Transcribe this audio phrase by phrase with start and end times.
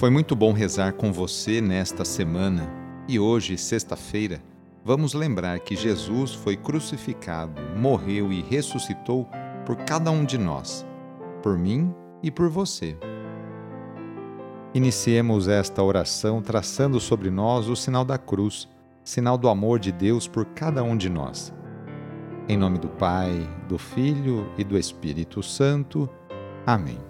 [0.00, 2.72] Foi muito bom rezar com você nesta semana
[3.06, 4.42] e hoje, sexta-feira,
[4.82, 9.28] vamos lembrar que Jesus foi crucificado, morreu e ressuscitou
[9.66, 10.86] por cada um de nós,
[11.42, 12.96] por mim e por você.
[14.72, 18.70] Iniciemos esta oração traçando sobre nós o sinal da cruz,
[19.04, 21.52] sinal do amor de Deus por cada um de nós.
[22.48, 26.08] Em nome do Pai, do Filho e do Espírito Santo.
[26.66, 27.09] Amém.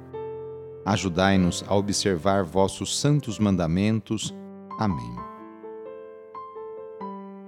[0.85, 4.33] Ajudai-nos a observar vossos santos mandamentos.
[4.79, 5.15] Amém.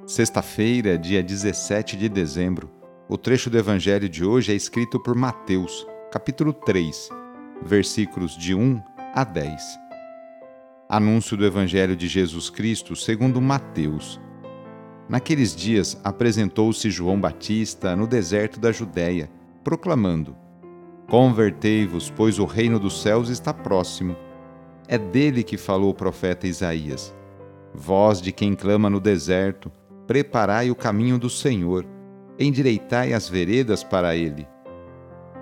[0.05, 2.69] Sexta-feira, dia 17 de dezembro.
[3.09, 7.09] O trecho do evangelho de hoje é escrito por Mateus, capítulo 3,
[7.63, 8.81] versículos de 1
[9.15, 9.61] a 10.
[10.87, 14.21] Anúncio do evangelho de Jesus Cristo segundo Mateus.
[15.09, 19.29] Naqueles dias apresentou-se João Batista no deserto da Judéia,
[19.63, 20.35] proclamando:
[21.07, 24.15] Convertei-vos, pois o reino dos céus está próximo.
[24.87, 27.13] É dele que falou o profeta Isaías.
[27.73, 29.71] Voz de quem clama no deserto,
[30.07, 31.85] preparai o caminho do Senhor,
[32.39, 34.47] endireitai as veredas para ele.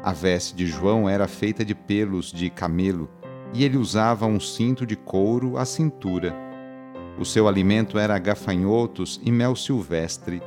[0.03, 3.09] A veste de João era feita de pelos de camelo,
[3.53, 6.35] e ele usava um cinto de couro à cintura.
[7.19, 10.41] O seu alimento era gafanhotos e mel silvestre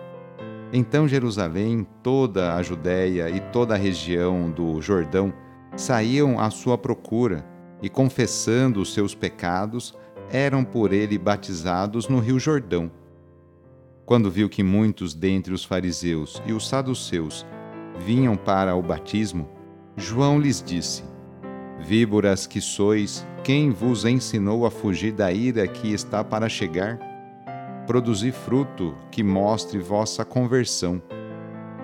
[0.77, 5.33] então Jerusalém, toda a Judéia e toda a região do Jordão
[5.77, 7.47] saíam à sua procura
[7.81, 9.97] e, confessando os seus pecados,
[10.33, 12.91] eram por ele batizados no rio Jordão.
[14.05, 17.47] Quando viu que muitos dentre os fariseus e os saduceus
[18.04, 19.48] vinham para o batismo,
[19.97, 21.04] João lhes disse:
[21.78, 27.13] Víboras que sois, quem vos ensinou a fugir da ira que está para chegar?
[27.87, 31.03] Produzi fruto que mostre vossa conversão.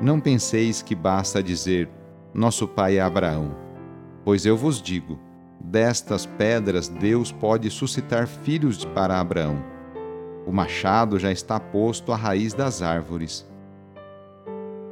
[0.00, 1.88] Não penseis que basta dizer:
[2.32, 3.54] Nosso pai é Abraão.
[4.24, 5.18] Pois eu vos digo:
[5.60, 9.62] destas pedras Deus pode suscitar filhos para Abraão.
[10.46, 13.46] O machado já está posto à raiz das árvores.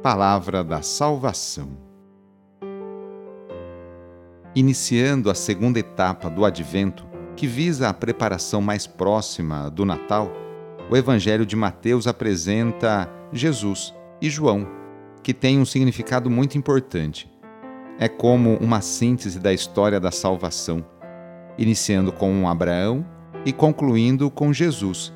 [0.01, 1.69] Palavra da Salvação.
[4.55, 7.05] Iniciando a segunda etapa do Advento,
[7.35, 10.31] que visa a preparação mais próxima do Natal,
[10.89, 14.67] o Evangelho de Mateus apresenta Jesus e João,
[15.21, 17.31] que tem um significado muito importante.
[17.99, 20.83] É como uma síntese da história da salvação,
[21.57, 23.05] iniciando com Abraão
[23.45, 25.13] e concluindo com Jesus.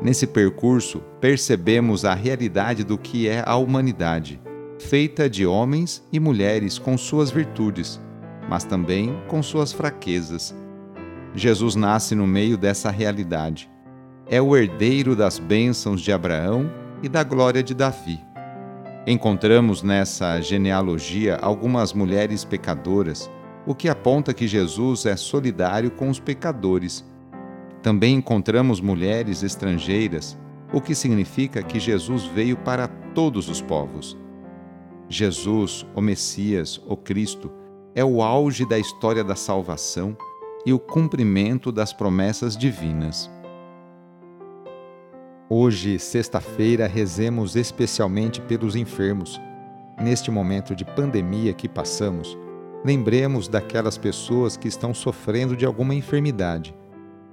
[0.00, 4.40] Nesse percurso, percebemos a realidade do que é a humanidade,
[4.78, 8.00] feita de homens e mulheres com suas virtudes,
[8.48, 10.54] mas também com suas fraquezas.
[11.34, 13.73] Jesus nasce no meio dessa realidade
[14.26, 16.70] é o herdeiro das bênçãos de Abraão
[17.02, 18.18] e da glória de Davi.
[19.06, 23.30] Encontramos nessa genealogia algumas mulheres pecadoras,
[23.66, 27.04] o que aponta que Jesus é solidário com os pecadores.
[27.82, 30.38] Também encontramos mulheres estrangeiras,
[30.72, 34.16] o que significa que Jesus veio para todos os povos.
[35.06, 37.52] Jesus, o Messias, o Cristo,
[37.94, 40.16] é o auge da história da salvação
[40.64, 43.30] e o cumprimento das promessas divinas.
[45.56, 49.40] Hoje, sexta-feira, rezemos especialmente pelos enfermos.
[50.02, 52.36] Neste momento de pandemia que passamos,
[52.84, 56.74] lembremos daquelas pessoas que estão sofrendo de alguma enfermidade,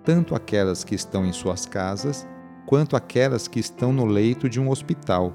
[0.03, 2.27] tanto aquelas que estão em suas casas,
[2.67, 5.33] quanto aquelas que estão no leito de um hospital.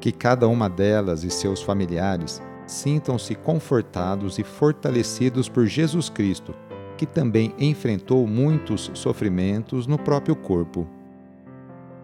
[0.00, 6.54] Que cada uma delas e seus familiares sintam-se confortados e fortalecidos por Jesus Cristo,
[6.96, 10.88] que também enfrentou muitos sofrimentos no próprio corpo.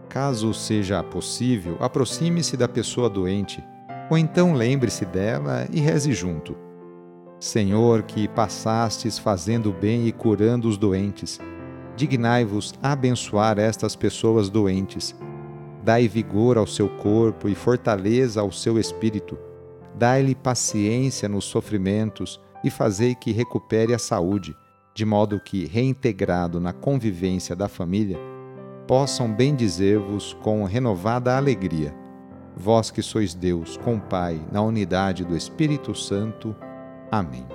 [0.09, 3.63] Caso seja possível, aproxime-se da pessoa doente,
[4.11, 6.57] ou então lembre-se dela e reze junto.
[7.39, 11.39] Senhor, que passastes fazendo bem e curando os doentes,
[11.97, 15.15] dignai-vos abençoar estas pessoas doentes.
[15.85, 19.39] Dai vigor ao seu corpo e fortaleza ao seu espírito.
[19.95, 24.57] Dai-lhe paciência nos sofrimentos e fazei que recupere a saúde,
[24.95, 28.19] de modo que, reintegrado na convivência da família,
[28.87, 31.95] possam bendizer-vos com renovada alegria.
[32.57, 36.55] Vós que sois Deus, com Pai, na unidade do Espírito Santo.
[37.11, 37.47] Amém.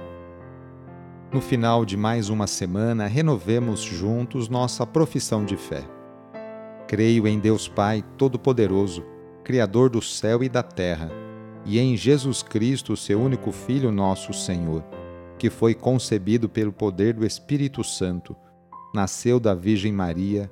[1.33, 5.81] no final de mais uma semana, renovemos juntos nossa profissão de fé.
[6.88, 9.06] Creio em Deus Pai Todo-Poderoso,
[9.42, 11.10] Criador do céu e da terra,
[11.66, 14.83] e em Jesus Cristo, seu único Filho, nosso Senhor,
[15.38, 18.36] que foi concebido pelo poder do Espírito Santo,
[18.94, 20.51] nasceu da Virgem Maria,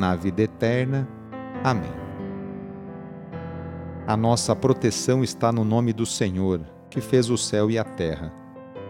[0.00, 1.08] na vida eterna.
[1.62, 1.92] Amém.
[4.06, 6.60] A nossa proteção está no nome do Senhor,
[6.90, 8.32] que fez o céu e a terra.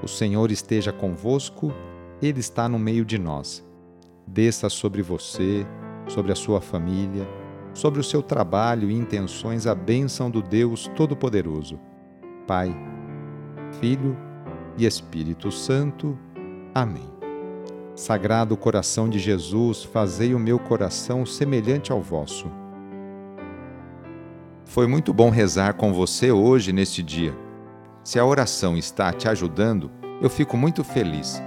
[0.02, 1.70] O Senhor esteja convosco
[2.22, 3.64] ele está no meio de nós.
[4.26, 5.66] Desça sobre você,
[6.06, 7.26] sobre a sua família,
[7.72, 11.80] sobre o seu trabalho e intenções a bênção do Deus Todo-Poderoso.
[12.46, 12.74] Pai,
[13.80, 14.16] Filho
[14.76, 16.18] e Espírito Santo.
[16.74, 17.19] Amém.
[18.00, 22.50] Sagrado coração de Jesus, fazei o meu coração semelhante ao vosso.
[24.64, 27.36] Foi muito bom rezar com você hoje neste dia.
[28.02, 29.90] Se a oração está te ajudando,
[30.22, 31.42] eu fico muito feliz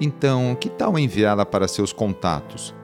[0.00, 2.74] então, que tal enviá-la para seus contatos,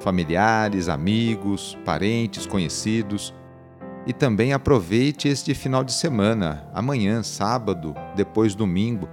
[0.00, 3.34] familiares, amigos, parentes, conhecidos?
[4.06, 9.08] E também aproveite este final de semana, amanhã, sábado, depois domingo,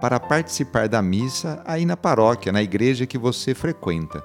[0.00, 4.24] para participar da missa aí na paróquia, na igreja que você frequenta.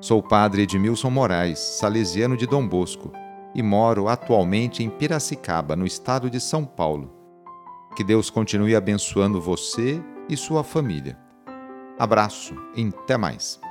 [0.00, 3.12] Sou o padre Edmilson Moraes, salesiano de Dom Bosco,
[3.54, 7.12] e moro atualmente em Piracicaba, no estado de São Paulo.
[7.96, 11.16] Que Deus continue abençoando você e sua família.
[11.98, 13.63] Abraço e até mais.